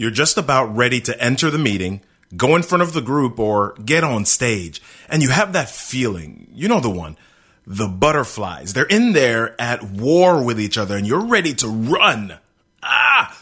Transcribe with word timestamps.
You're 0.00 0.10
just 0.10 0.38
about 0.38 0.74
ready 0.74 0.98
to 1.02 1.22
enter 1.22 1.50
the 1.50 1.58
meeting, 1.58 2.00
go 2.34 2.56
in 2.56 2.62
front 2.62 2.80
of 2.80 2.94
the 2.94 3.02
group, 3.02 3.38
or 3.38 3.74
get 3.84 4.02
on 4.02 4.24
stage, 4.24 4.80
and 5.10 5.22
you 5.22 5.28
have 5.28 5.52
that 5.52 5.68
feeling. 5.68 6.48
You 6.54 6.68
know 6.68 6.80
the 6.80 6.88
one. 6.88 7.18
The 7.66 7.86
butterflies. 7.86 8.72
They're 8.72 8.86
in 8.86 9.12
there 9.12 9.60
at 9.60 9.82
war 9.82 10.42
with 10.42 10.58
each 10.58 10.78
other, 10.78 10.96
and 10.96 11.06
you're 11.06 11.26
ready 11.26 11.52
to 11.56 11.68
run. 11.68 12.38
Ah! 12.82 13.38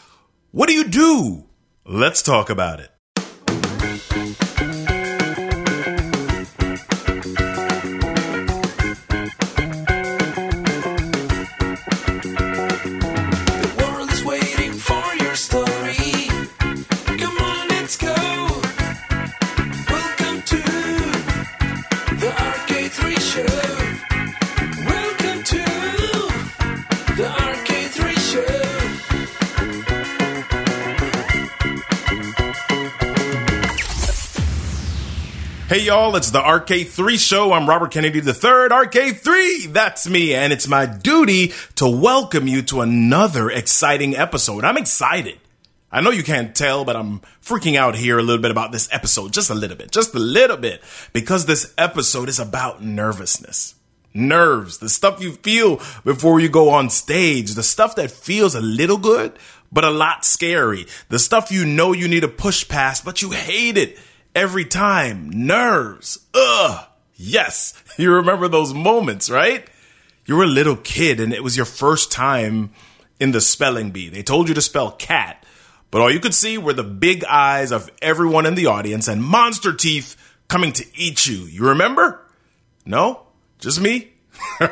What 0.51 0.67
do 0.67 0.75
you 0.75 0.83
do? 0.83 1.45
Let's 1.85 2.21
talk 2.21 2.49
about 2.49 2.81
it. 2.81 2.91
Hey 35.69 35.81
y'all, 35.81 36.15
it's 36.15 36.31
the 36.31 36.41
RK3 36.41 37.19
show. 37.19 37.53
I'm 37.53 37.69
Robert 37.69 37.91
Kennedy 37.91 38.17
III, 38.17 38.33
RK3. 38.33 39.71
That's 39.71 40.09
me, 40.09 40.33
and 40.33 40.51
it's 40.51 40.67
my 40.67 40.87
duty 40.87 41.53
to 41.75 41.87
welcome 41.87 42.47
you 42.47 42.63
to 42.63 42.81
another 42.81 43.51
exciting 43.51 44.15
episode. 44.15 44.63
I'm 44.63 44.77
excited. 44.77 45.37
I 45.91 46.01
know 46.01 46.09
you 46.09 46.23
can't 46.23 46.55
tell, 46.55 46.85
but 46.85 46.95
I'm 46.95 47.19
freaking 47.43 47.75
out 47.75 47.93
here 47.93 48.17
a 48.17 48.23
little 48.23 48.41
bit 48.41 48.49
about 48.49 48.71
this 48.71 48.89
episode. 48.91 49.31
Just 49.31 49.51
a 49.51 49.53
little 49.53 49.77
bit. 49.77 49.91
Just 49.91 50.15
a 50.15 50.19
little 50.19 50.57
bit. 50.57 50.81
Because 51.13 51.45
this 51.45 51.71
episode 51.77 52.29
is 52.29 52.39
about 52.39 52.83
nervousness. 52.83 53.75
Nerves, 54.11 54.79
the 54.79 54.89
stuff 54.89 55.21
you 55.21 55.33
feel 55.33 55.75
before 56.03 56.39
you 56.39 56.49
go 56.49 56.71
on 56.71 56.89
stage, 56.89 57.53
the 57.53 57.61
stuff 57.61 57.95
that 57.97 58.09
feels 58.09 58.55
a 58.55 58.59
little 58.59 58.97
good, 58.97 59.37
but 59.71 59.83
a 59.83 59.91
lot 59.91 60.25
scary, 60.25 60.87
the 61.09 61.19
stuff 61.19 61.51
you 61.51 61.63
know 61.63 61.93
you 61.93 62.07
need 62.07 62.21
to 62.21 62.27
push 62.27 62.67
past, 62.67 63.05
but 63.05 63.21
you 63.21 63.29
hate 63.29 63.77
it 63.77 63.99
every 64.39 64.63
time. 64.63 65.29
Nerves. 65.47 66.17
Ugh. 66.33 66.85
Yes. 67.15 67.73
You 67.99 68.13
remember 68.13 68.47
those 68.47 68.73
moments, 68.73 69.29
right? 69.29 69.67
You 70.25 70.37
were 70.37 70.45
a 70.45 70.47
little 70.47 70.77
kid 70.77 71.19
and 71.19 71.33
it 71.33 71.43
was 71.43 71.57
your 71.57 71.65
first 71.65 72.13
time 72.13 72.69
in 73.19 73.33
the 73.33 73.41
spelling 73.41 73.91
bee. 73.91 74.07
They 74.07 74.23
told 74.23 74.47
you 74.47 74.55
to 74.55 74.61
spell 74.61 74.91
cat, 74.91 75.45
but 75.91 75.99
all 75.99 76.09
you 76.09 76.21
could 76.21 76.33
see 76.33 76.57
were 76.57 76.71
the 76.71 76.81
big 76.81 77.25
eyes 77.25 77.73
of 77.73 77.89
everyone 78.01 78.45
in 78.45 78.55
the 78.55 78.67
audience 78.67 79.09
and 79.09 79.21
monster 79.21 79.73
teeth 79.73 80.15
coming 80.47 80.71
to 80.71 80.85
eat 80.95 81.27
you. 81.27 81.39
You 81.39 81.67
remember? 81.67 82.25
No? 82.85 83.23
Just 83.59 83.81
me? 83.81 84.13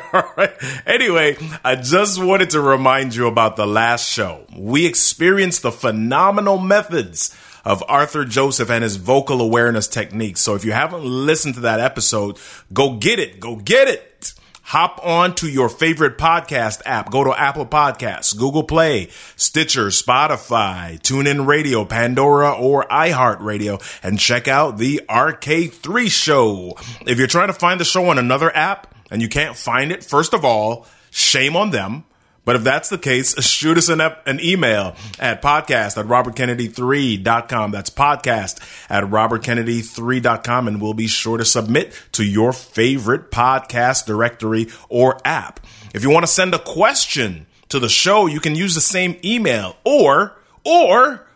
Anyway, 0.86 1.36
I 1.62 1.76
just 1.76 2.22
wanted 2.22 2.50
to 2.50 2.62
remind 2.62 3.14
you 3.14 3.26
about 3.26 3.56
the 3.56 3.66
last 3.66 4.08
show. 4.08 4.46
We 4.56 4.86
experienced 4.86 5.60
the 5.60 5.72
phenomenal 5.72 6.56
methods 6.56 7.36
of 7.68 7.84
Arthur 7.86 8.24
Joseph 8.24 8.70
and 8.70 8.82
his 8.82 8.96
vocal 8.96 9.42
awareness 9.42 9.86
techniques. 9.86 10.40
So 10.40 10.54
if 10.54 10.64
you 10.64 10.72
haven't 10.72 11.04
listened 11.04 11.56
to 11.56 11.60
that 11.60 11.80
episode, 11.80 12.38
go 12.72 12.96
get 12.96 13.18
it. 13.18 13.40
Go 13.40 13.56
get 13.56 13.88
it. 13.88 14.32
Hop 14.62 14.98
on 15.04 15.34
to 15.34 15.48
your 15.48 15.68
favorite 15.68 16.16
podcast 16.16 16.80
app. 16.86 17.10
Go 17.10 17.24
to 17.24 17.38
Apple 17.38 17.66
Podcasts, 17.66 18.36
Google 18.36 18.62
Play, 18.62 19.08
Stitcher, 19.36 19.88
Spotify, 19.88 20.98
TuneIn 20.98 21.46
Radio, 21.46 21.84
Pandora, 21.84 22.52
or 22.52 22.84
iHeartRadio 22.84 24.00
and 24.02 24.18
check 24.18 24.48
out 24.48 24.78
the 24.78 25.02
RK3 25.06 26.10
show. 26.10 26.74
If 27.06 27.18
you're 27.18 27.26
trying 27.26 27.48
to 27.48 27.54
find 27.54 27.78
the 27.78 27.84
show 27.84 28.08
on 28.08 28.18
another 28.18 28.54
app 28.56 28.94
and 29.10 29.20
you 29.20 29.28
can't 29.28 29.56
find 29.56 29.92
it, 29.92 30.02
first 30.02 30.32
of 30.32 30.42
all, 30.42 30.86
shame 31.10 31.54
on 31.54 31.68
them. 31.68 32.04
But 32.48 32.56
if 32.56 32.64
that's 32.64 32.88
the 32.88 32.96
case, 32.96 33.38
shoot 33.44 33.76
us 33.76 33.90
an, 33.90 34.00
an 34.00 34.40
email 34.40 34.96
at 35.18 35.42
podcast 35.42 35.98
at 35.98 36.06
robertkennedy3.com. 36.06 37.72
That's 37.72 37.90
podcast 37.90 38.86
at 38.88 39.04
robertkennedy3.com 39.04 40.66
and 40.66 40.80
we'll 40.80 40.94
be 40.94 41.08
sure 41.08 41.36
to 41.36 41.44
submit 41.44 41.92
to 42.12 42.24
your 42.24 42.54
favorite 42.54 43.30
podcast 43.30 44.06
directory 44.06 44.68
or 44.88 45.20
app. 45.26 45.60
If 45.92 46.02
you 46.02 46.08
want 46.08 46.24
to 46.24 46.32
send 46.32 46.54
a 46.54 46.58
question 46.58 47.44
to 47.68 47.78
the 47.78 47.90
show, 47.90 48.24
you 48.24 48.40
can 48.40 48.54
use 48.54 48.74
the 48.74 48.80
same 48.80 49.18
email 49.22 49.76
or, 49.84 50.34
or, 50.64 51.26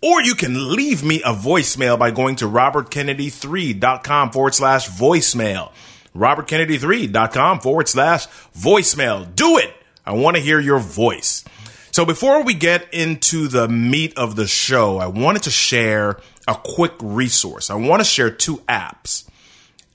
or 0.00 0.22
you 0.22 0.34
can 0.34 0.74
leave 0.74 1.04
me 1.04 1.20
a 1.20 1.34
voicemail 1.34 1.98
by 1.98 2.12
going 2.12 2.36
to 2.36 2.46
robertkennedy3.com 2.46 4.30
forward 4.30 4.54
slash 4.54 4.88
voicemail. 4.88 5.70
robertkennedy3.com 6.16 7.60
forward 7.60 7.88
slash 7.90 8.26
voicemail. 8.56 9.34
Do 9.34 9.58
it! 9.58 9.74
I 10.04 10.12
want 10.12 10.36
to 10.36 10.42
hear 10.42 10.58
your 10.58 10.78
voice. 10.78 11.44
So 11.92 12.04
before 12.04 12.42
we 12.42 12.54
get 12.54 12.92
into 12.92 13.48
the 13.48 13.68
meat 13.68 14.16
of 14.16 14.34
the 14.34 14.46
show, 14.46 14.98
I 14.98 15.06
wanted 15.06 15.42
to 15.44 15.50
share 15.50 16.20
a 16.48 16.54
quick 16.54 16.94
resource. 17.00 17.70
I 17.70 17.74
want 17.74 18.00
to 18.00 18.04
share 18.04 18.30
two 18.30 18.58
apps. 18.68 19.28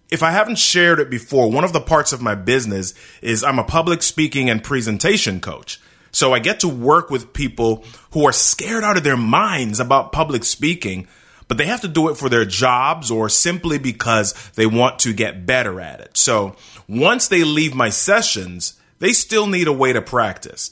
If 0.10 0.24
I 0.24 0.32
haven't 0.32 0.60
shared 0.60 1.00
it 1.00 1.10
before, 1.10 1.52
one 1.52 1.66
of 1.66 1.74
the 1.74 1.82
parts 1.82 2.14
of 2.14 2.22
my 2.22 2.36
business 2.36 2.94
is 3.22 3.44
I'm 3.44 3.60
a 3.60 3.64
public 3.64 4.02
speaking 4.02 4.50
and 4.50 4.64
presentation 4.64 5.42
coach. 5.42 5.82
So 6.12 6.34
I 6.34 6.40
get 6.40 6.62
to 6.62 6.70
work 6.70 7.10
with 7.10 7.34
people 7.34 7.84
who 8.12 8.26
are 8.26 8.32
scared 8.32 8.84
out 8.84 8.96
of 8.96 9.04
their 9.04 9.18
minds 9.18 9.80
about 9.80 10.14
public 10.14 10.46
speaking, 10.46 11.08
but 11.48 11.58
they 11.58 11.66
have 11.66 11.82
to 11.82 11.88
do 11.88 12.10
it 12.10 12.16
for 12.16 12.30
their 12.30 12.46
jobs 12.46 13.12
or 13.12 13.28
simply 13.28 13.78
because 13.78 14.34
they 14.56 14.66
want 14.66 15.00
to 15.00 15.14
get 15.14 15.46
better 15.46 15.82
at 15.82 16.00
it. 16.00 16.16
So 16.16 16.56
once 16.88 17.28
they 17.28 17.44
leave 17.44 17.76
my 17.76 17.90
sessions, 17.90 18.80
they 19.00 19.14
still 19.14 19.48
need 19.48 19.68
a 19.68 19.74
way 19.74 19.94
to 19.94 20.02
practice. 20.02 20.72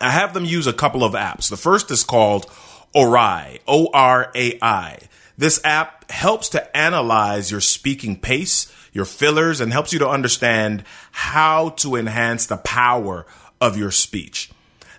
I 0.00 0.10
have 0.10 0.34
them 0.34 0.44
use 0.44 0.66
a 0.66 0.72
couple 0.72 1.02
of 1.02 1.12
apps. 1.12 1.50
The 1.50 1.56
first 1.56 1.90
is 1.90 2.04
called 2.04 2.46
Orai, 2.94 3.60
O 3.66 3.88
R 3.92 4.30
A 4.34 4.58
I. 4.62 4.98
This 5.36 5.60
app 5.64 6.10
helps 6.10 6.48
to 6.50 6.76
analyze 6.76 7.50
your 7.50 7.60
speaking 7.60 8.18
pace, 8.18 8.72
your 8.92 9.04
fillers, 9.04 9.60
and 9.60 9.72
helps 9.72 9.92
you 9.92 9.98
to 10.00 10.08
understand 10.08 10.84
how 11.12 11.70
to 11.70 11.96
enhance 11.96 12.46
the 12.46 12.56
power 12.56 13.26
of 13.60 13.76
your 13.76 13.90
speech. 13.90 14.50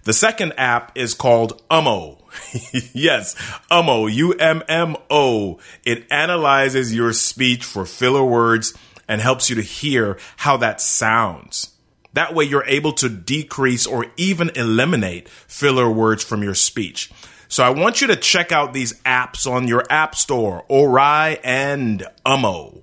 The 0.03 0.13
second 0.13 0.53
app 0.57 0.97
is 0.97 1.13
called 1.13 1.61
Ummo. 1.69 2.23
yes, 2.93 3.35
Ummo, 3.69 4.11
U 4.11 4.33
M 4.33 4.63
M 4.67 4.95
O. 5.09 5.59
It 5.85 6.05
analyzes 6.11 6.93
your 6.93 7.13
speech 7.13 7.63
for 7.63 7.85
filler 7.85 8.23
words 8.23 8.73
and 9.07 9.21
helps 9.21 9.49
you 9.49 9.55
to 9.55 9.61
hear 9.61 10.17
how 10.37 10.57
that 10.57 10.81
sounds. 10.81 11.75
That 12.13 12.33
way, 12.33 12.45
you're 12.45 12.65
able 12.65 12.93
to 12.93 13.09
decrease 13.09 13.85
or 13.85 14.07
even 14.17 14.51
eliminate 14.55 15.29
filler 15.29 15.89
words 15.89 16.23
from 16.23 16.43
your 16.43 16.55
speech. 16.55 17.11
So, 17.47 17.63
I 17.63 17.69
want 17.69 18.01
you 18.01 18.07
to 18.07 18.15
check 18.15 18.51
out 18.51 18.73
these 18.73 18.93
apps 19.01 19.49
on 19.49 19.67
your 19.67 19.83
app 19.89 20.15
store, 20.15 20.65
Orai 20.69 21.39
and 21.43 22.05
Ummo. 22.25 22.81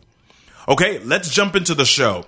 Okay, 0.68 0.98
let's 1.00 1.30
jump 1.30 1.54
into 1.54 1.74
the 1.74 1.84
show. 1.84 2.26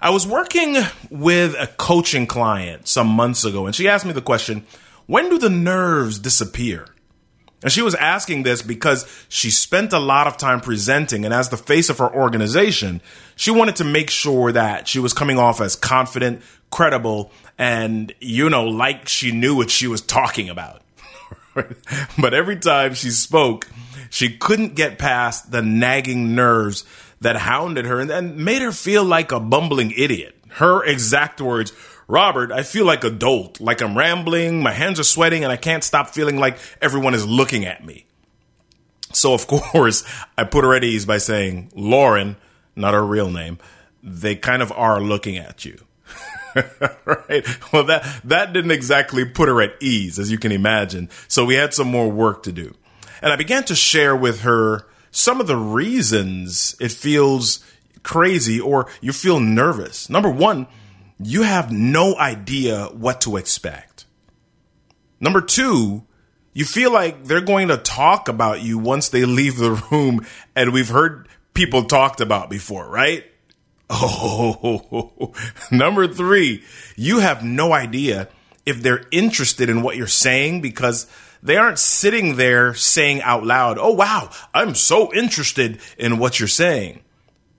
I 0.00 0.10
was 0.10 0.26
working 0.26 0.76
with 1.10 1.54
a 1.58 1.68
coaching 1.68 2.26
client 2.26 2.88
some 2.88 3.06
months 3.06 3.44
ago, 3.44 3.66
and 3.66 3.74
she 3.74 3.88
asked 3.88 4.04
me 4.04 4.12
the 4.12 4.20
question 4.20 4.66
when 5.06 5.28
do 5.28 5.38
the 5.38 5.50
nerves 5.50 6.18
disappear? 6.18 6.86
And 7.62 7.70
she 7.70 7.82
was 7.82 7.94
asking 7.94 8.42
this 8.42 8.62
because 8.62 9.06
she 9.28 9.50
spent 9.50 9.92
a 9.92 9.98
lot 9.98 10.26
of 10.26 10.36
time 10.36 10.60
presenting, 10.60 11.24
and 11.24 11.32
as 11.32 11.48
the 11.48 11.56
face 11.56 11.88
of 11.88 11.98
her 11.98 12.12
organization, 12.12 13.00
she 13.36 13.50
wanted 13.50 13.76
to 13.76 13.84
make 13.84 14.10
sure 14.10 14.52
that 14.52 14.88
she 14.88 14.98
was 14.98 15.12
coming 15.12 15.38
off 15.38 15.60
as 15.60 15.76
confident, 15.76 16.42
credible, 16.70 17.30
and, 17.58 18.12
you 18.20 18.50
know, 18.50 18.64
like 18.64 19.08
she 19.08 19.30
knew 19.30 19.54
what 19.54 19.70
she 19.70 19.86
was 19.86 20.00
talking 20.00 20.48
about. 20.48 20.82
but 22.18 22.34
every 22.34 22.56
time 22.56 22.94
she 22.94 23.10
spoke, 23.10 23.68
she 24.10 24.36
couldn't 24.36 24.74
get 24.74 24.98
past 24.98 25.50
the 25.50 25.62
nagging 25.62 26.34
nerves 26.34 26.84
that 27.20 27.36
hounded 27.36 27.86
her 27.86 28.00
and, 28.00 28.10
and 28.10 28.36
made 28.36 28.62
her 28.62 28.72
feel 28.72 29.04
like 29.04 29.32
a 29.32 29.40
bumbling 29.40 29.92
idiot. 29.92 30.36
Her 30.48 30.84
exact 30.84 31.40
words 31.40 31.72
Robert, 32.12 32.52
I 32.52 32.62
feel 32.62 32.84
like 32.84 33.04
a 33.04 33.10
dolt, 33.10 33.58
like 33.58 33.80
I'm 33.80 33.96
rambling, 33.96 34.62
my 34.62 34.72
hands 34.72 35.00
are 35.00 35.02
sweating, 35.02 35.44
and 35.44 35.50
I 35.50 35.56
can't 35.56 35.82
stop 35.82 36.10
feeling 36.10 36.36
like 36.36 36.58
everyone 36.82 37.14
is 37.14 37.26
looking 37.26 37.64
at 37.64 37.86
me. 37.86 38.04
So, 39.14 39.32
of 39.32 39.46
course, 39.46 40.04
I 40.36 40.44
put 40.44 40.62
her 40.62 40.74
at 40.74 40.84
ease 40.84 41.06
by 41.06 41.16
saying, 41.16 41.72
Lauren, 41.74 42.36
not 42.76 42.92
her 42.92 43.02
real 43.02 43.30
name, 43.30 43.56
they 44.02 44.36
kind 44.36 44.60
of 44.60 44.70
are 44.72 45.00
looking 45.00 45.38
at 45.38 45.64
you. 45.64 45.78
right? 47.06 47.46
Well, 47.72 47.84
that, 47.84 48.20
that 48.24 48.52
didn't 48.52 48.72
exactly 48.72 49.24
put 49.24 49.48
her 49.48 49.62
at 49.62 49.82
ease, 49.82 50.18
as 50.18 50.30
you 50.30 50.36
can 50.36 50.52
imagine. 50.52 51.08
So 51.28 51.46
we 51.46 51.54
had 51.54 51.72
some 51.72 51.88
more 51.88 52.10
work 52.10 52.42
to 52.42 52.52
do. 52.52 52.74
And 53.22 53.32
I 53.32 53.36
began 53.36 53.64
to 53.64 53.74
share 53.74 54.14
with 54.14 54.42
her 54.42 54.86
some 55.12 55.40
of 55.40 55.46
the 55.46 55.56
reasons 55.56 56.76
it 56.78 56.92
feels 56.92 57.64
crazy 58.02 58.60
or 58.60 58.86
you 59.00 59.14
feel 59.14 59.40
nervous. 59.40 60.10
Number 60.10 60.28
one, 60.28 60.66
you 61.20 61.42
have 61.42 61.70
no 61.72 62.16
idea 62.16 62.86
what 62.86 63.20
to 63.22 63.36
expect. 63.36 64.06
Number 65.20 65.40
two, 65.40 66.04
You 66.54 66.66
feel 66.66 66.92
like 66.92 67.24
they're 67.24 67.40
going 67.40 67.68
to 67.68 67.78
talk 67.78 68.28
about 68.28 68.60
you 68.60 68.78
once 68.78 69.08
they 69.08 69.24
leave 69.24 69.56
the 69.56 69.72
room, 69.90 70.26
and 70.54 70.72
we've 70.72 70.90
heard 70.90 71.26
people 71.54 71.84
talked 71.84 72.20
about 72.20 72.50
before, 72.50 72.86
right? 72.88 73.24
Oh, 73.88 75.32
number 75.70 76.06
three, 76.08 76.62
you 76.96 77.20
have 77.20 77.42
no 77.42 77.72
idea 77.72 78.28
if 78.66 78.82
they're 78.82 79.04
interested 79.10 79.68
in 79.70 79.82
what 79.82 79.96
you're 79.96 80.06
saying 80.06 80.60
because 80.60 81.06
they 81.42 81.56
aren't 81.56 81.78
sitting 81.78 82.36
there 82.36 82.74
saying 82.74 83.22
out 83.22 83.44
loud, 83.44 83.78
Oh, 83.78 83.92
wow, 83.92 84.30
I'm 84.54 84.74
so 84.74 85.12
interested 85.12 85.80
in 85.98 86.18
what 86.18 86.38
you're 86.38 86.48
saying. 86.48 87.00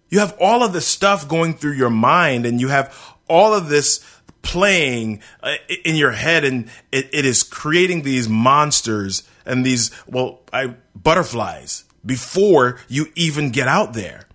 You 0.09 0.19
have 0.19 0.37
all 0.39 0.61
of 0.63 0.71
this 0.73 0.85
stuff 0.87 1.27
going 1.27 1.55
through 1.55 1.73
your 1.73 1.89
mind 1.89 2.45
and 2.45 2.61
you 2.61 2.67
have 2.67 2.95
all 3.27 3.53
of 3.53 3.69
this 3.69 4.03
playing 4.41 5.21
uh, 5.41 5.55
in 5.85 5.95
your 5.95 6.11
head 6.11 6.43
and 6.43 6.69
it, 6.91 7.09
it 7.11 7.25
is 7.25 7.43
creating 7.43 8.03
these 8.03 8.27
monsters 8.29 9.23
and 9.45 9.65
these, 9.65 9.91
well, 10.07 10.41
I, 10.51 10.75
butterflies 10.95 11.85
before 12.05 12.79
you 12.87 13.07
even 13.15 13.51
get 13.51 13.67
out 13.67 13.93
there. 13.93 14.27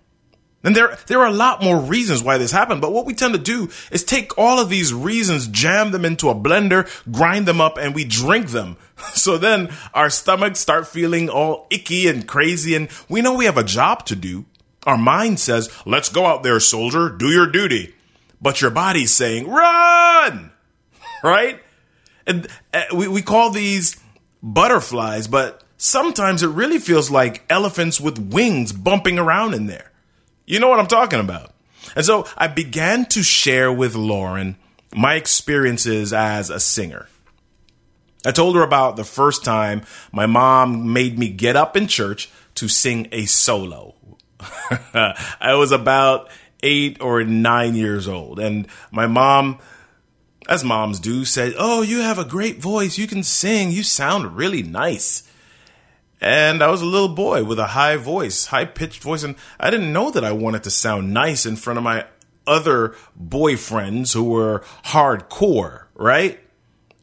And 0.61 0.75
there, 0.75 0.97
there 1.07 1.21
are 1.21 1.27
a 1.27 1.31
lot 1.31 1.63
more 1.63 1.79
reasons 1.79 2.21
why 2.21 2.37
this 2.37 2.51
happened, 2.51 2.81
but 2.81 2.91
what 2.91 3.05
we 3.05 3.13
tend 3.13 3.33
to 3.33 3.39
do 3.39 3.69
is 3.91 4.03
take 4.03 4.37
all 4.37 4.59
of 4.59 4.69
these 4.69 4.93
reasons, 4.93 5.47
jam 5.47 5.91
them 5.91 6.03
into 6.03 6.29
a 6.29 6.35
blender, 6.35 6.89
grind 7.09 7.45
them 7.45 7.61
up, 7.61 7.77
and 7.77 7.95
we 7.95 8.03
drink 8.03 8.49
them. 8.49 8.77
So 9.13 9.37
then 9.37 9.69
our 9.93 10.09
stomachs 10.09 10.59
start 10.59 10.85
feeling 10.85 11.29
all 11.29 11.67
icky 11.69 12.09
and 12.09 12.27
crazy, 12.27 12.75
and 12.75 12.89
we 13.07 13.21
know 13.21 13.33
we 13.33 13.45
have 13.45 13.57
a 13.57 13.63
job 13.63 14.05
to 14.07 14.15
do. 14.15 14.43
Our 14.85 14.97
mind 14.97 15.39
says, 15.39 15.69
let's 15.85 16.09
go 16.09 16.25
out 16.25 16.43
there, 16.43 16.59
soldier, 16.59 17.07
do 17.07 17.27
your 17.27 17.47
duty. 17.47 17.95
But 18.41 18.61
your 18.61 18.71
body's 18.71 19.13
saying, 19.13 19.49
run! 19.49 20.51
Right? 21.23 21.61
And 22.25 22.47
uh, 22.73 22.83
we, 22.95 23.07
we 23.07 23.21
call 23.21 23.49
these 23.49 23.99
butterflies, 24.41 25.27
but 25.27 25.63
sometimes 25.77 26.43
it 26.43 26.47
really 26.47 26.79
feels 26.79 27.11
like 27.11 27.43
elephants 27.49 27.99
with 27.99 28.17
wings 28.17 28.71
bumping 28.71 29.19
around 29.19 29.53
in 29.53 29.65
there. 29.65 29.91
You 30.45 30.59
know 30.59 30.69
what 30.69 30.79
I'm 30.79 30.87
talking 30.87 31.19
about. 31.19 31.53
And 31.95 32.05
so 32.05 32.27
I 32.37 32.47
began 32.47 33.05
to 33.07 33.23
share 33.23 33.71
with 33.71 33.95
Lauren 33.95 34.57
my 34.95 35.15
experiences 35.15 36.13
as 36.13 36.49
a 36.49 36.59
singer. 36.59 37.07
I 38.25 38.31
told 38.31 38.55
her 38.55 38.63
about 38.63 38.95
the 38.95 39.03
first 39.03 39.45
time 39.45 39.83
my 40.11 40.25
mom 40.25 40.91
made 40.91 41.17
me 41.17 41.29
get 41.29 41.55
up 41.55 41.77
in 41.77 41.87
church 41.87 42.29
to 42.55 42.67
sing 42.67 43.07
a 43.11 43.25
solo. 43.25 43.95
I 44.93 45.53
was 45.55 45.71
about 45.71 46.29
eight 46.63 47.01
or 47.01 47.23
nine 47.23 47.75
years 47.75 48.07
old, 48.07 48.39
and 48.39 48.67
my 48.91 49.07
mom, 49.07 49.59
as 50.47 50.63
moms 50.63 50.99
do, 50.99 51.25
said, 51.25 51.53
Oh, 51.57 51.81
you 51.81 51.99
have 51.99 52.19
a 52.19 52.25
great 52.25 52.57
voice. 52.57 52.97
You 52.97 53.07
can 53.07 53.23
sing. 53.23 53.71
You 53.71 53.83
sound 53.83 54.35
really 54.35 54.63
nice. 54.63 55.23
And 56.21 56.61
I 56.61 56.67
was 56.67 56.81
a 56.81 56.85
little 56.85 57.09
boy 57.09 57.43
with 57.43 57.59
a 57.59 57.67
high 57.67 57.95
voice, 57.95 58.47
high 58.47 58.65
pitched 58.65 59.01
voice. 59.01 59.23
And 59.23 59.35
I 59.59 59.69
didn't 59.69 59.93
know 59.93 60.11
that 60.11 60.25
I 60.25 60.33
wanted 60.33 60.63
to 60.63 60.69
sound 60.69 61.13
nice 61.13 61.45
in 61.45 61.55
front 61.55 61.77
of 61.77 61.83
my 61.83 62.05
other 62.45 62.95
boyfriends 63.21 64.13
who 64.13 64.23
were 64.23 64.63
hardcore, 64.85 65.85
right? 65.93 66.39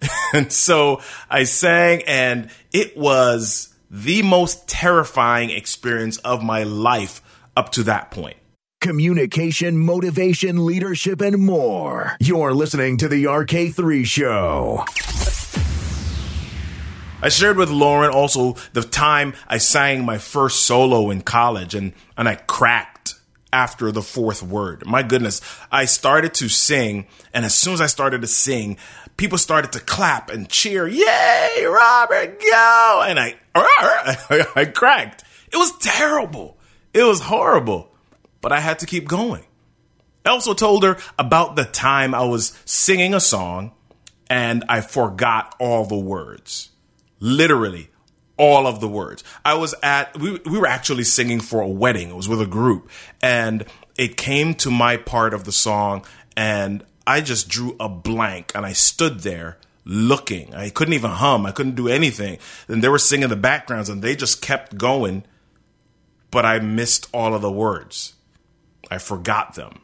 and 0.35 0.53
so 0.53 1.01
I 1.31 1.45
sang, 1.45 2.03
and 2.03 2.51
it 2.73 2.97
was 2.97 3.75
the 3.91 4.23
most 4.23 4.69
terrifying 4.69 5.51
experience 5.51 6.19
of 6.19 6.43
my 6.43 6.65
life 6.65 7.23
up 7.57 7.71
to 7.73 7.85
that 7.85 8.11
point. 8.11 8.37
Communication, 8.87 9.77
motivation, 9.79 10.65
leadership, 10.65 11.21
and 11.21 11.39
more. 11.39 12.17
You're 12.21 12.55
listening 12.55 12.99
to 12.99 13.09
the 13.09 13.25
RK3 13.25 14.07
Show. 14.07 14.85
I 17.21 17.29
shared 17.29 17.57
with 17.57 17.69
Lauren 17.69 18.13
also 18.13 18.55
the 18.75 18.83
time 18.83 19.35
I 19.49 19.59
sang 19.59 20.05
my 20.05 20.19
first 20.19 20.67
solo 20.67 21.11
in 21.11 21.23
college 21.23 21.75
and, 21.75 21.95
and 22.17 22.29
I 22.29 22.37
cracked 22.37 23.15
after 23.53 23.91
the 23.91 24.03
fourth 24.03 24.41
word. 24.41 24.87
My 24.87 25.03
goodness, 25.03 25.41
I 25.73 25.87
started 25.87 26.33
to 26.35 26.49
sing, 26.49 27.09
and 27.35 27.45
as 27.45 27.57
soon 27.57 27.75
as 27.75 27.81
I 27.81 27.87
started 27.87 28.21
to 28.21 28.29
sing, 28.29 28.77
people 29.17 29.39
started 29.39 29.73
to 29.73 29.81
clap 29.81 30.31
and 30.31 30.49
cheer, 30.49 30.87
Yay, 30.87 31.65
Robert, 31.65 32.41
go! 32.41 33.05
And 33.05 33.19
I, 33.19 33.35
I 34.55 34.71
cracked. 34.73 35.25
It 35.53 35.57
was 35.57 35.77
terrible. 35.79 36.57
It 36.95 37.03
was 37.03 37.23
horrible, 37.23 37.91
but 38.47 38.53
I 38.53 38.61
had 38.61 38.79
to 38.79 38.87
keep 38.87 39.09
going. 39.09 39.43
I 40.25 40.29
also 40.31 40.55
told 40.55 40.85
her 40.85 40.99
about 41.19 41.57
the 41.57 41.65
time 41.65 42.15
I 42.15 42.23
was 42.27 42.57
singing 42.65 43.13
a 43.13 43.19
song 43.19 43.73
and 44.31 44.63
I 44.69 44.83
forgot 44.83 45.57
all 45.59 45.85
the 45.85 45.99
words 45.99 46.71
literally 47.19 47.91
all 48.37 48.69
of 48.69 48.79
the 48.79 48.87
words. 48.87 49.25
I 49.45 49.55
was 49.55 49.75
at 49.83 50.17
we 50.17 50.39
we 50.47 50.61
were 50.61 50.69
actually 50.69 51.03
singing 51.03 51.41
for 51.41 51.61
a 51.61 51.67
wedding. 51.67 52.09
It 52.09 52.15
was 52.15 52.29
with 52.29 52.41
a 52.41 52.47
group 52.47 52.89
and 53.21 53.65
it 53.99 54.17
came 54.17 54.55
to 54.55 54.71
my 54.71 54.97
part 54.97 55.35
of 55.35 55.43
the 55.43 55.51
song 55.51 56.05
and 56.37 56.85
I 57.05 57.23
just 57.23 57.49
drew 57.49 57.75
a 57.81 57.89
blank 57.89 58.53
and 58.55 58.65
I 58.65 58.75
stood 58.75 59.23
there 59.23 59.59
looking. 59.85 60.55
I 60.55 60.71
couldn't 60.71 60.95
even 60.95 61.11
hum. 61.11 61.47
I 61.47 61.51
couldn't 61.51 61.75
do 61.75 61.89
anything. 61.89 62.39
And 62.69 62.81
they 62.81 62.89
were 62.89 63.01
singing 63.01 63.29
the 63.29 63.35
backgrounds 63.35 63.89
and 63.89 64.03
they 64.03 64.15
just 64.15 64.41
kept 64.41 64.79
going, 64.79 65.25
but 66.31 66.47
I 66.47 66.61
missed 66.61 67.09
all 67.13 67.35
of 67.35 67.43
the 67.43 67.51
words. 67.51 68.13
I 68.91 68.99
forgot 68.99 69.55
them. 69.55 69.81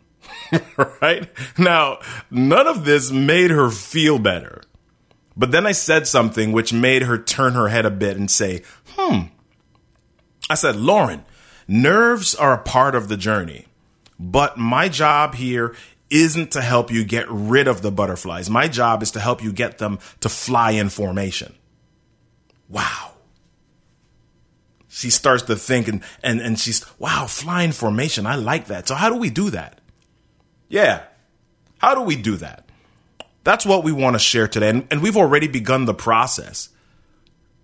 right? 1.01 1.31
Now, 1.59 1.99
none 2.31 2.67
of 2.67 2.85
this 2.85 3.11
made 3.11 3.51
her 3.51 3.71
feel 3.71 4.19
better. 4.19 4.63
But 5.37 5.51
then 5.51 5.67
I 5.67 5.73
said 5.73 6.07
something 6.07 6.53
which 6.53 6.73
made 6.73 7.03
her 7.03 7.19
turn 7.19 7.55
her 7.55 7.69
head 7.69 7.87
a 7.87 7.91
bit 7.91 8.17
and 8.17 8.31
say, 8.31 8.63
hmm. 8.91 9.23
I 10.51 10.55
said, 10.55 10.77
Lauren, 10.77 11.25
nerves 11.67 12.35
are 12.35 12.53
a 12.53 12.63
part 12.63 12.95
of 12.95 13.09
the 13.09 13.17
journey, 13.17 13.67
but 14.19 14.59
my 14.59 14.89
job 14.89 15.35
here 15.35 15.75
isn't 16.11 16.53
to 16.53 16.61
help 16.61 16.91
you 16.91 17.05
get 17.05 17.27
rid 17.31 17.67
of 17.67 17.81
the 17.81 17.91
butterflies. 17.91 18.51
My 18.51 18.69
job 18.69 19.03
is 19.03 19.11
to 19.13 19.21
help 19.21 19.43
you 19.43 19.53
get 19.53 19.79
them 19.79 19.99
to 20.21 20.29
fly 20.29 20.73
in 20.73 20.91
formation. 20.91 21.55
Wow. 22.69 23.12
She 25.03 25.11
starts 25.11 25.43
to 25.45 25.57
think 25.57 25.89
and, 25.89 26.01
and, 26.23 26.41
and 26.41 26.57
she's, 26.57 26.87
wow, 27.01 27.27
flying 27.27 27.73
formation. 27.73 28.25
I 28.25 28.37
like 28.37 28.67
that. 28.67 28.87
So 28.87 28.95
how 28.95 29.09
do 29.09 29.17
we 29.17 29.31
do 29.31 29.51
that? 29.51 29.81
Yeah. 30.69 31.03
How 31.79 31.97
do 31.97 32.03
we 32.03 32.15
do 32.15 32.37
that? 32.37 32.69
That's 33.43 33.67
what 33.67 33.83
we 33.83 33.91
want 33.91 34.15
to 34.15 34.21
share 34.21 34.47
today. 34.47 34.69
And, 34.69 34.87
and 34.93 35.03
we've 35.03 35.17
already 35.17 35.49
begun 35.49 35.87
the 35.87 35.93
process. 35.93 36.69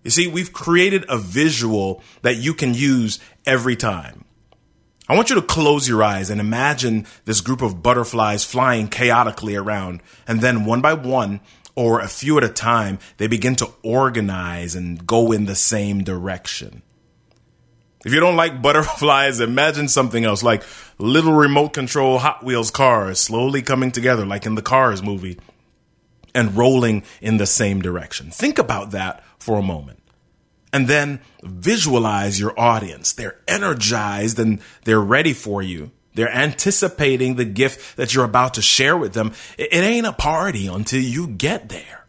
You 0.02 0.10
see, 0.10 0.26
we've 0.26 0.52
created 0.52 1.04
a 1.08 1.16
visual 1.16 2.02
that 2.22 2.38
you 2.38 2.54
can 2.54 2.74
use 2.74 3.20
every 3.46 3.76
time. 3.76 4.24
I 5.08 5.14
want 5.14 5.30
you 5.30 5.36
to 5.36 5.42
close 5.42 5.88
your 5.88 6.02
eyes 6.02 6.30
and 6.30 6.40
imagine 6.40 7.06
this 7.24 7.40
group 7.40 7.62
of 7.62 7.84
butterflies 7.84 8.44
flying 8.44 8.88
chaotically 8.88 9.54
around. 9.54 10.02
And 10.26 10.40
then 10.40 10.64
one 10.64 10.80
by 10.80 10.94
one, 10.94 11.40
or 11.76 12.00
a 12.00 12.08
few 12.08 12.36
at 12.36 12.42
a 12.42 12.48
time, 12.48 12.98
they 13.18 13.28
begin 13.28 13.54
to 13.54 13.70
organize 13.84 14.74
and 14.74 15.06
go 15.06 15.30
in 15.30 15.44
the 15.44 15.54
same 15.54 16.02
direction. 16.02 16.82
If 18.04 18.12
you 18.12 18.20
don't 18.20 18.36
like 18.36 18.62
butterflies, 18.62 19.40
imagine 19.40 19.88
something 19.88 20.24
else 20.24 20.42
like 20.42 20.62
little 20.98 21.32
remote 21.32 21.72
control 21.72 22.18
Hot 22.18 22.44
Wheels 22.44 22.70
cars 22.70 23.18
slowly 23.20 23.62
coming 23.62 23.90
together, 23.90 24.24
like 24.24 24.46
in 24.46 24.54
the 24.54 24.62
Cars 24.62 25.02
movie 25.02 25.38
and 26.34 26.56
rolling 26.56 27.02
in 27.20 27.36
the 27.36 27.46
same 27.46 27.80
direction. 27.80 28.30
Think 28.30 28.58
about 28.58 28.92
that 28.92 29.24
for 29.38 29.58
a 29.58 29.62
moment. 29.62 29.98
And 30.72 30.86
then 30.86 31.20
visualize 31.42 32.38
your 32.38 32.58
audience. 32.58 33.12
They're 33.12 33.40
energized 33.48 34.38
and 34.38 34.60
they're 34.84 35.00
ready 35.00 35.32
for 35.32 35.62
you. 35.62 35.90
They're 36.14 36.28
anticipating 36.28 37.36
the 37.36 37.44
gift 37.44 37.96
that 37.96 38.14
you're 38.14 38.24
about 38.24 38.54
to 38.54 38.62
share 38.62 38.96
with 38.96 39.14
them. 39.14 39.32
It, 39.56 39.72
ain't 39.72 40.06
a 40.06 40.12
party 40.12 40.66
until 40.66 41.00
you 41.00 41.28
get 41.28 41.68
there. 41.68 42.06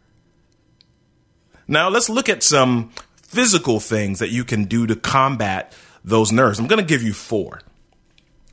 Now, 1.67 1.89
let's 1.89 2.09
look 2.09 2.27
at 2.27 2.41
some 2.41 2.91
physical 3.29 3.79
things 3.79 4.17
that 4.17 4.29
you 4.29 4.43
can 4.43 4.65
do 4.65 4.87
to 4.87 4.95
combat 4.95 5.71
those 6.03 6.31
nerves. 6.31 6.57
I'm 6.57 6.65
going 6.65 6.81
to 6.81 6.85
give 6.85 7.03
you 7.03 7.13
four. 7.13 7.61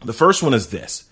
The 0.05 0.13
first 0.13 0.43
one 0.43 0.53
is 0.53 0.69
this 0.69 1.09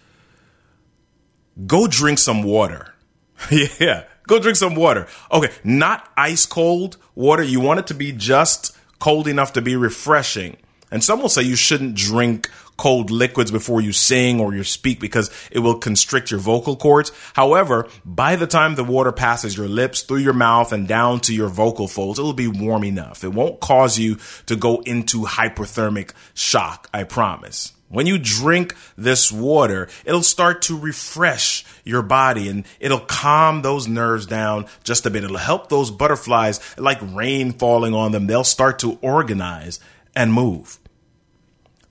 go 1.66 1.87
drink 1.87 2.18
some 2.18 2.42
water. 2.42 2.94
yeah. 3.50 4.04
Go 4.26 4.38
drink 4.38 4.56
some 4.56 4.75
water. 4.75 5.06
Okay, 5.33 5.50
not 5.64 6.11
ice 6.16 6.44
cold 6.47 6.99
water. 7.14 7.42
You 7.42 7.61
want 7.61 7.80
it 7.80 7.87
to 7.88 7.94
be 7.94 8.12
just 8.12 8.76
cold 8.99 9.26
enough 9.26 9.54
to 9.54 9.62
be 9.62 9.76
refreshing. 9.76 10.56
And 10.90 11.02
some 11.02 11.21
will 11.21 11.28
say 11.30 11.42
you 11.42 11.56
shouldn't 11.56 11.94
drink 11.94 12.50
cold 12.76 13.11
liquids 13.11 13.50
before 13.50 13.81
you 13.81 13.93
sing 13.93 14.40
or 14.40 14.54
you 14.54 14.64
speak 14.64 15.00
because 15.00 15.31
it 15.50 15.61
will 15.61 15.78
constrict 15.78 16.31
your 16.31 16.40
vocal 16.40 16.76
cords. 16.76 17.12
However, 17.35 17.88
by 18.04 18.37
the 18.37 18.47
time 18.47 18.75
the 18.75 18.85
water 18.85 19.12
passes 19.12 19.57
your 19.57 19.69
lips, 19.69 20.02
through 20.02 20.19
your 20.19 20.33
mouth, 20.33 20.73
and 20.73 20.88
down 20.88 21.21
to 21.21 21.35
your 21.35 21.49
vocal 21.49 21.88
folds, 21.88 22.19
it'll 22.19 22.33
be 22.33 22.49
warm 22.49 22.85
enough. 22.85 23.25
It 23.25 23.33
won't 23.33 23.61
cause 23.61 23.99
you 23.99 24.19
to 24.47 24.57
go 24.57 24.81
into 24.81 25.25
hypothermic 25.25 26.12
shock, 26.35 26.88
I 26.93 27.04
promise. 27.04 27.73
When 27.88 28.07
you 28.07 28.19
drink 28.19 28.75
this 28.97 29.31
water, 29.31 29.88
it'll 30.04 30.25
start 30.25 30.62
to 30.62 30.76
refresh 30.76 31.64
your 31.85 32.02
body 32.02 32.49
and 32.49 32.64
it'll 32.81 32.99
calm 32.99 33.62
those 33.62 33.87
nerves 33.87 34.26
down 34.26 34.66
just 34.83 35.07
a 35.07 35.11
bit. 35.11 35.23
It'll 35.23 35.37
help 35.37 35.69
those 35.69 35.93
butterflies, 35.93 36.61
like 36.76 36.99
rain 37.14 37.52
falling 37.52 37.95
on 37.95 38.11
them, 38.11 38.26
they'll 38.26 38.43
start 38.43 38.81
to 38.81 38.99
organize 39.00 39.78
and 40.16 40.33
move. 40.33 40.81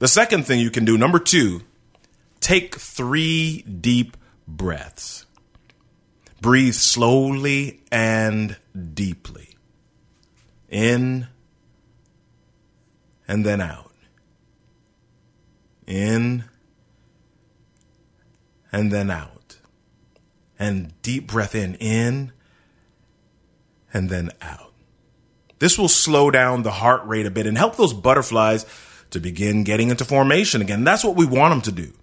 The 0.03 0.09
second 0.09 0.45
thing 0.45 0.59
you 0.59 0.69
can 0.69 0.83
do, 0.83 0.97
number 0.97 1.17
two, 1.17 1.61
take 2.41 2.75
three 2.75 3.61
deep 3.61 4.17
breaths. 4.45 5.25
Breathe 6.41 6.73
slowly 6.73 7.79
and 7.89 8.57
deeply. 8.93 9.55
In 10.67 11.27
and 13.29 13.45
then 13.45 13.61
out. 13.61 13.93
In 15.87 16.43
and 18.73 18.91
then 18.91 19.09
out. 19.09 19.57
And 20.59 21.01
deep 21.01 21.27
breath 21.27 21.55
in, 21.55 21.75
in 21.75 22.33
and 23.93 24.09
then 24.09 24.31
out. 24.41 24.73
This 25.59 25.79
will 25.79 25.87
slow 25.87 26.29
down 26.29 26.63
the 26.63 26.71
heart 26.71 27.05
rate 27.05 27.25
a 27.25 27.31
bit 27.31 27.47
and 27.47 27.57
help 27.57 27.77
those 27.77 27.93
butterflies 27.93 28.65
to 29.13 29.19
begin 29.19 29.63
getting 29.63 29.89
into 29.89 30.05
formation 30.05 30.61
again. 30.61 30.83
That's 30.83 31.03
what 31.03 31.15
we 31.15 31.25
want 31.25 31.51
them 31.51 31.61
to 31.61 31.71
do. 31.71 31.93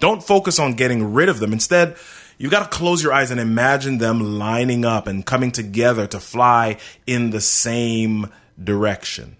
Don't 0.00 0.22
focus 0.22 0.58
on 0.58 0.74
getting 0.74 1.12
rid 1.12 1.28
of 1.28 1.40
them. 1.40 1.52
Instead, 1.52 1.96
you've 2.38 2.52
got 2.52 2.70
to 2.70 2.76
close 2.78 3.02
your 3.02 3.12
eyes 3.12 3.30
and 3.30 3.40
imagine 3.40 3.98
them 3.98 4.38
lining 4.38 4.84
up 4.84 5.06
and 5.06 5.26
coming 5.26 5.50
together 5.50 6.06
to 6.06 6.20
fly 6.20 6.78
in 7.06 7.30
the 7.30 7.40
same 7.40 8.32
direction. 8.62 9.36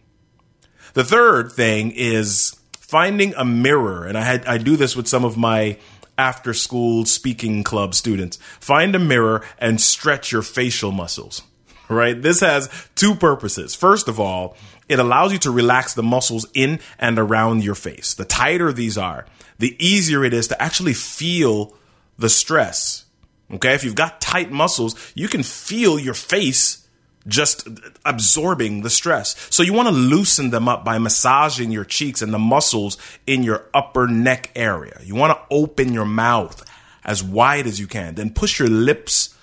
The 0.94 1.04
third 1.04 1.52
thing 1.52 1.92
is 1.94 2.58
finding 2.73 3.35
a 3.35 3.44
mirror. 3.44 4.04
And 4.04 4.18
I 4.18 4.23
had, 4.23 4.47
I 4.47 4.58
do 4.58 4.76
this 4.76 4.97
with 4.97 5.06
some 5.06 5.25
of 5.25 5.37
my 5.37 5.78
after 6.16 6.52
school 6.52 7.04
speaking 7.04 7.62
club 7.62 7.94
students. 7.94 8.37
Find 8.58 8.94
a 8.97 8.99
mirror 8.99 9.44
and 9.58 9.80
stretch 9.80 10.32
your 10.32 10.42
facial 10.42 10.90
muscles, 10.90 11.42
right? 11.88 12.20
This 12.20 12.40
has 12.40 12.68
two 12.97 13.14
purposes. 13.14 13.75
First 13.75 14.08
of 14.08 14.18
all, 14.18 14.56
it 14.88 14.99
allows 14.99 15.33
you 15.33 15.38
to 15.38 15.50
relax 15.50 15.95
the 15.95 16.02
muscles 16.02 16.47
in 16.54 16.80
and 16.99 17.18
around 17.18 17.64
your 17.64 17.75
face. 17.75 18.14
The 18.14 18.25
tighter 18.25 18.73
these 18.73 18.97
are, 18.99 19.26
the 19.59 19.76
easier 19.85 20.25
it 20.25 20.33
is 20.33 20.49
to 20.49 20.62
actually 20.62 20.95
feel 20.95 21.75
the 22.18 22.28
stress. 22.28 23.04
Okay. 23.52 23.75
If 23.75 23.85
you've 23.85 23.95
got 23.95 24.21
tight 24.21 24.50
muscles, 24.50 24.95
you 25.14 25.28
can 25.28 25.42
feel 25.42 25.99
your 25.99 26.14
face 26.14 26.87
just 27.26 27.68
absorbing 28.04 28.83
the 28.83 28.90
stress. 28.90 29.37
So 29.50 29.62
you 29.62 29.73
want 29.73 29.88
to 29.88 29.95
loosen 29.95 30.50
them 30.50 30.68
up 30.68 30.85
by 30.85 30.99
massaging 30.99 31.71
your 31.71 31.85
cheeks 31.85 32.23
and 32.23 32.33
the 32.33 32.38
muscles 32.38 32.97
in 33.26 33.42
your 33.42 33.66
upper 33.75 34.07
neck 34.07 34.50
area. 34.54 34.99
You 35.02 35.14
want 35.14 35.37
to 35.37 35.45
open 35.54 35.92
your 35.92 36.07
mouth 36.07 36.64
as 37.04 37.23
wide 37.23 37.66
as 37.66 37.78
you 37.78 37.87
can. 37.87 38.14
Then 38.14 38.30
push 38.30 38.59
your 38.59 38.68
lips 38.68 39.35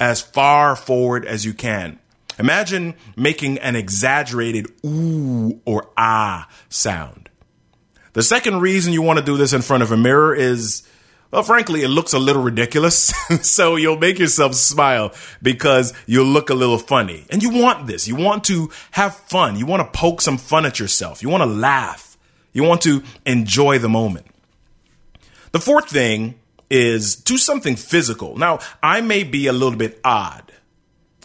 as 0.00 0.20
far 0.20 0.74
forward 0.74 1.24
as 1.24 1.44
you 1.44 1.52
can. 1.52 1.98
Imagine 2.38 2.94
making 3.16 3.58
an 3.58 3.76
exaggerated 3.76 4.66
ooh 4.84 5.60
or 5.64 5.90
ah 5.96 6.48
sound. 6.68 7.28
The 8.12 8.22
second 8.22 8.60
reason 8.60 8.92
you 8.92 9.02
want 9.02 9.18
to 9.18 9.24
do 9.24 9.36
this 9.36 9.52
in 9.52 9.62
front 9.62 9.82
of 9.82 9.90
a 9.90 9.96
mirror 9.96 10.34
is 10.34 10.84
well, 11.34 11.42
frankly, 11.42 11.82
it 11.82 11.88
looks 11.88 12.12
a 12.12 12.20
little 12.20 12.42
ridiculous. 12.42 13.12
so 13.42 13.74
you'll 13.74 13.98
make 13.98 14.20
yourself 14.20 14.54
smile 14.54 15.12
because 15.42 15.92
you'll 16.06 16.26
look 16.26 16.48
a 16.48 16.54
little 16.54 16.78
funny. 16.78 17.26
And 17.28 17.42
you 17.42 17.50
want 17.50 17.88
this. 17.88 18.06
You 18.06 18.14
want 18.14 18.44
to 18.44 18.70
have 18.92 19.16
fun. 19.16 19.56
You 19.56 19.66
want 19.66 19.80
to 19.82 19.98
poke 19.98 20.20
some 20.20 20.38
fun 20.38 20.64
at 20.64 20.78
yourself. 20.78 21.24
You 21.24 21.28
want 21.28 21.42
to 21.42 21.48
laugh. 21.48 22.16
You 22.52 22.62
want 22.62 22.82
to 22.82 23.02
enjoy 23.26 23.80
the 23.80 23.88
moment. 23.88 24.26
The 25.50 25.58
fourth 25.58 25.90
thing 25.90 26.36
is 26.70 27.16
do 27.16 27.36
something 27.36 27.74
physical. 27.74 28.36
Now, 28.36 28.60
I 28.80 29.00
may 29.00 29.24
be 29.24 29.48
a 29.48 29.52
little 29.52 29.76
bit 29.76 30.00
odd, 30.04 30.52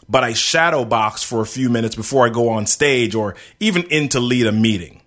but 0.10 0.24
I 0.24 0.34
shadow 0.34 0.84
box 0.84 1.24
for 1.24 1.42
a 1.42 1.46
few 1.46 1.70
minutes 1.70 1.96
before 1.96 2.26
I 2.26 2.30
go 2.30 2.50
on 2.50 2.66
stage 2.66 3.14
or 3.16 3.36
even 3.60 3.84
in 3.84 4.10
to 4.10 4.20
lead 4.20 4.48
a 4.48 4.52
meeting. 4.52 5.02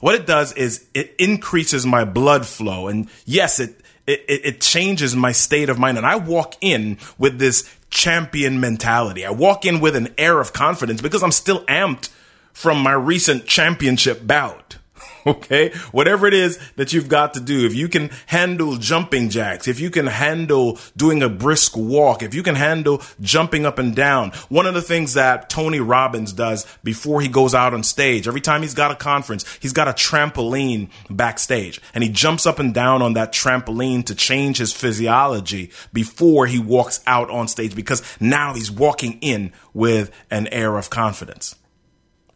What 0.00 0.16
it 0.16 0.26
does 0.26 0.52
is 0.54 0.84
it 0.94 1.14
increases 1.18 1.86
my 1.86 2.04
blood 2.04 2.44
flow. 2.44 2.88
And 2.88 3.08
yes, 3.24 3.60
it 3.60 3.78
it, 4.04 4.24
it, 4.26 4.60
changes 4.60 5.14
my 5.14 5.30
state 5.30 5.68
of 5.68 5.78
mind. 5.78 5.96
And 5.96 6.04
I 6.04 6.16
walk 6.16 6.56
in 6.60 6.98
with 7.18 7.38
this 7.38 7.72
champion 7.88 8.58
mentality. 8.58 9.24
I 9.24 9.30
walk 9.30 9.64
in 9.64 9.78
with 9.78 9.94
an 9.94 10.12
air 10.18 10.40
of 10.40 10.52
confidence 10.52 11.00
because 11.00 11.22
I'm 11.22 11.30
still 11.30 11.64
amped 11.66 12.10
from 12.52 12.82
my 12.82 12.92
recent 12.92 13.46
championship 13.46 14.26
bout. 14.26 14.78
Okay. 15.32 15.70
Whatever 15.92 16.26
it 16.26 16.34
is 16.34 16.58
that 16.76 16.92
you've 16.92 17.08
got 17.08 17.34
to 17.34 17.40
do, 17.40 17.64
if 17.64 17.74
you 17.74 17.88
can 17.88 18.10
handle 18.26 18.76
jumping 18.76 19.30
jacks, 19.30 19.68
if 19.68 19.78
you 19.78 19.88
can 19.88 20.06
handle 20.06 20.78
doing 20.96 21.22
a 21.22 21.28
brisk 21.28 21.76
walk, 21.76 22.22
if 22.22 22.34
you 22.34 22.42
can 22.42 22.56
handle 22.56 23.02
jumping 23.20 23.64
up 23.64 23.78
and 23.78 23.94
down, 23.94 24.30
one 24.48 24.66
of 24.66 24.74
the 24.74 24.82
things 24.82 25.14
that 25.14 25.48
Tony 25.48 25.78
Robbins 25.78 26.32
does 26.32 26.66
before 26.82 27.20
he 27.20 27.28
goes 27.28 27.54
out 27.54 27.72
on 27.72 27.84
stage, 27.84 28.26
every 28.26 28.40
time 28.40 28.62
he's 28.62 28.74
got 28.74 28.90
a 28.90 28.96
conference, 28.96 29.44
he's 29.60 29.72
got 29.72 29.88
a 29.88 29.92
trampoline 29.92 30.90
backstage 31.08 31.80
and 31.94 32.02
he 32.02 32.10
jumps 32.10 32.44
up 32.44 32.58
and 32.58 32.74
down 32.74 33.00
on 33.00 33.12
that 33.12 33.32
trampoline 33.32 34.04
to 34.06 34.14
change 34.14 34.58
his 34.58 34.72
physiology 34.72 35.70
before 35.92 36.46
he 36.46 36.58
walks 36.58 37.00
out 37.06 37.30
on 37.30 37.46
stage 37.46 37.76
because 37.76 38.02
now 38.20 38.54
he's 38.54 38.70
walking 38.70 39.18
in 39.20 39.52
with 39.72 40.10
an 40.30 40.48
air 40.48 40.76
of 40.76 40.90
confidence. 40.90 41.54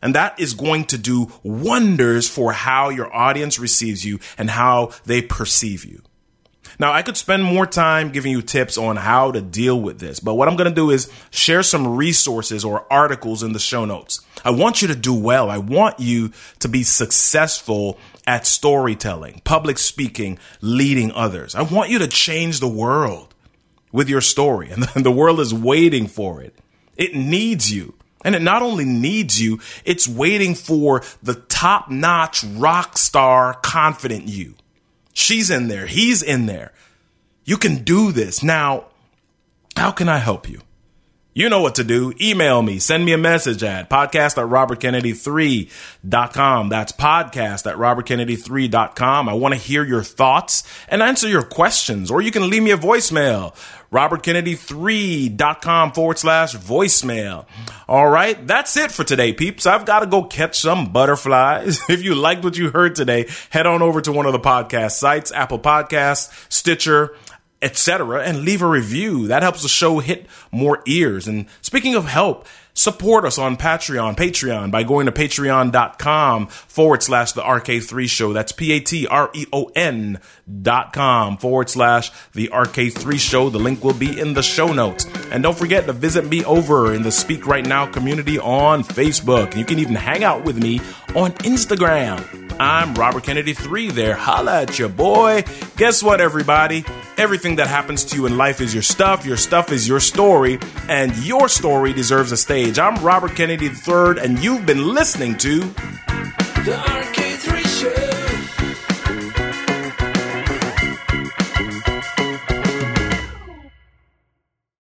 And 0.07 0.15
that 0.15 0.39
is 0.39 0.55
going 0.55 0.85
to 0.85 0.99
do 0.99 1.33
wonders 1.43 2.29
for 2.29 2.53
how 2.53 2.91
your 2.91 3.13
audience 3.13 3.59
receives 3.59 4.05
you 4.05 4.21
and 4.39 4.49
how 4.49 4.93
they 5.05 5.21
perceive 5.21 5.85
you. 5.85 6.01
Now, 6.79 6.93
I 6.93 7.03
could 7.03 7.17
spend 7.17 7.43
more 7.43 7.67
time 7.67 8.13
giving 8.13 8.31
you 8.31 8.41
tips 8.41 8.79
on 8.79 8.95
how 8.95 9.33
to 9.33 9.43
deal 9.43 9.81
with 9.81 9.99
this, 9.99 10.21
but 10.21 10.35
what 10.35 10.47
I'm 10.47 10.55
going 10.55 10.71
to 10.71 10.75
do 10.77 10.93
is 10.93 11.11
share 11.31 11.65
some 11.65 11.97
resources 11.97 12.65
or 12.65 12.87
articles 12.89 13.43
in 13.43 13.53
the 13.53 13.59
show 13.59 13.85
notes. 13.85 14.25
I 14.45 14.51
want 14.51 14.81
you 14.81 14.87
to 14.87 14.95
do 14.95 15.13
well. 15.13 15.51
I 15.51 15.59
want 15.59 15.99
you 15.99 16.31
to 16.61 16.69
be 16.69 16.85
successful 16.85 17.99
at 18.29 18.47
storytelling, 18.47 19.41
public 19.43 19.77
speaking, 19.77 20.39
leading 20.61 21.11
others. 21.11 21.57
I 21.57 21.63
want 21.63 21.91
you 21.91 21.99
to 21.99 22.07
change 22.07 22.61
the 22.61 22.69
world 22.69 23.35
with 23.91 24.09
your 24.09 24.21
story, 24.21 24.71
and 24.71 24.85
the 24.95 25.11
world 25.11 25.41
is 25.41 25.53
waiting 25.53 26.07
for 26.07 26.43
it. 26.43 26.55
It 26.97 27.17
needs 27.17 27.73
you. 27.73 27.96
And 28.25 28.35
it 28.35 28.43
not 28.43 28.63
only 28.63 28.85
needs 28.85 29.41
you, 29.41 29.61
it's 29.85 30.09
waiting 30.09 30.55
for 30.55 31.03
the 31.23 31.35
top 31.35 31.91
notch 31.91 32.45
rock 32.45 32.99
star 32.99 33.55
confident 33.55 34.29
you. 34.29 34.55
She's 35.13 35.51
in 35.51 35.69
there. 35.69 35.87
He's 35.87 36.23
in 36.23 36.47
there. 36.47 36.73
You 37.45 37.57
can 37.57 37.85
do 37.85 38.13
this. 38.13 38.43
Now, 38.43 38.87
how 39.77 39.93
can 39.93 40.09
I 40.09 40.19
help 40.19 40.49
you? 40.49 40.61
You 41.37 41.49
know 41.51 41.61
what 41.61 41.75
to 41.75 41.85
do. 41.85 42.15
Email 42.19 42.63
me. 42.63 42.79
Send 42.79 43.05
me 43.05 43.13
a 43.13 43.19
message 43.19 43.63
at 43.63 43.91
podcast 43.91 44.39
at 44.39 44.49
robertkennedy3.com. 44.49 46.71
That's 46.71 46.93
podcast 46.93 47.71
at 47.71 47.77
robertkennedy3.com. 47.77 49.29
I 49.29 49.35
want 49.35 49.53
to 49.53 49.61
hear 49.61 49.85
your 49.85 50.03
thoughts 50.03 50.63
and 50.89 51.03
answer 51.03 51.29
your 51.29 51.43
questions, 51.43 52.11
or 52.11 52.23
you 52.23 52.31
can 52.31 52.49
leave 52.49 52.63
me 52.63 52.71
a 52.71 52.79
voicemail. 52.79 53.55
robertkennedy3.com 53.93 55.93
forward 55.93 56.19
slash 56.19 56.57
voicemail. 56.57 57.47
All 57.89 58.09
right. 58.09 58.47
That's 58.47 58.77
it 58.77 58.93
for 58.93 59.05
today, 59.05 59.33
peeps. 59.33 59.67
I've 59.67 59.85
got 59.85 60.01
to 60.01 60.07
go 60.07 60.25
catch 60.25 60.59
some 60.59 60.93
butterflies. 60.93 61.81
if 61.89 62.03
you 62.03 62.15
liked 62.15 62.45
what 62.45 62.57
you 62.57 62.71
heard 62.71 62.95
today, 62.95 63.27
head 63.51 63.67
on 63.67 63.83
over 63.83 64.01
to 64.01 64.13
one 64.13 64.27
of 64.27 64.33
the 64.33 64.41
podcast 64.41 64.93
sites, 64.93 65.33
Apple 65.33 65.59
Podcasts, 65.59 66.33
Stitcher, 66.53 67.15
etc., 67.63 68.23
and 68.23 68.43
leave 68.43 68.63
a 68.63 68.67
review. 68.67 69.29
That 69.29 69.43
helps 69.43 69.63
the 69.63 69.69
show 69.69 69.99
hit 69.99 70.27
more 70.51 70.83
ears. 70.87 71.29
And 71.29 71.47
speaking 71.63 71.95
of 71.95 72.05
help, 72.05 72.47
support 72.77 73.25
us 73.25 73.39
on 73.39 73.57
Patreon, 73.57 74.15
Patreon, 74.15 74.71
by 74.71 74.85
going 74.85 75.07
to 75.07 75.13
patreon.com 75.13 76.47
forward 76.47 77.03
slash 77.03 77.33
the 77.33 77.43
RK3 77.43 78.09
show. 78.09 78.33
That's 78.33 78.53
P 78.53 78.73
A 78.73 78.81
T 78.81 79.09
R 79.09 79.31
E 79.35 79.47
O 79.53 79.73
N 79.75 80.21
dot 80.63 80.93
com 80.93 81.37
forward 81.39 81.69
slash 81.69 82.13
the 82.33 82.49
RK3 82.49 83.19
show. 83.19 83.51
The 83.51 83.59
link 83.59 83.83
will 83.83 83.95
be 83.95 84.19
in 84.19 84.35
the 84.35 84.43
show 84.43 84.73
notes. 84.73 85.07
And 85.33 85.43
don't 85.43 85.59
forget 85.59 85.87
to 85.87 85.93
visit 85.93 86.29
me 86.29 86.45
over 86.45 86.95
in 86.95 87.03
the 87.03 87.11
Speak 87.11 87.47
Right 87.47 87.67
Now 87.67 87.87
community 87.87 88.39
on 88.39 88.85
Facebook. 88.85 89.57
You 89.57 89.65
can 89.65 89.81
even 89.81 89.97
hang 89.97 90.23
out 90.23 90.45
with 90.45 90.63
me 90.63 90.79
on 91.17 91.33
Instagram. 91.33 92.46
I'm 92.59 92.95
Robert 92.95 93.25
Kennedy 93.25 93.53
3 93.53 93.91
there. 93.91 94.15
Holla 94.15 94.63
at 94.63 94.79
your 94.79 94.89
boy. 94.89 95.45
Guess 95.77 96.03
what, 96.03 96.21
everybody? 96.23 96.85
Everything 97.19 97.57
that 97.57 97.67
happens 97.67 98.05
to 98.07 98.17
you 98.17 98.25
in 98.27 98.39
life 98.39 98.61
is 98.63 98.73
your 98.73 98.83
stuff. 98.83 99.27
Your 99.27 99.37
stuff 99.37 99.73
is 99.73 99.87
your 99.87 100.01
story, 100.01 100.59
and 100.89 101.15
your 101.19 101.49
story 101.49 101.93
deserves 101.93 102.33
a 102.33 102.37
stage. 102.37 102.79
I'm 102.79 103.03
Robert 103.05 103.35
Kennedy 103.37 103.67
III, 103.67 104.21
and 104.21 104.39
you've 104.43 104.65
been 104.65 104.95
listening 104.95 105.37
to 105.39 105.61
The 105.61 106.83
RK3 106.83 107.15
Show. 107.15 107.26